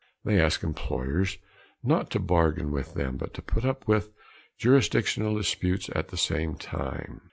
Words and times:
They 0.25 0.41
asked 0.41 0.63
employers 0.63 1.37
not 1.83 1.93
only 1.95 2.09
to 2.09 2.19
bargain 2.21 2.71
with 2.71 2.95
them 2.95 3.17
but 3.17 3.35
to 3.35 3.43
put 3.43 3.63
up 3.63 3.87
with 3.87 4.09
jurisdictional 4.57 5.35
disputes 5.37 5.91
at 5.93 6.07
the 6.07 6.17
same 6.17 6.55
time. 6.55 7.19